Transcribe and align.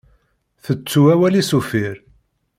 Tettu 0.63 1.01
awal-is 1.13 1.51
uffir. 1.59 1.95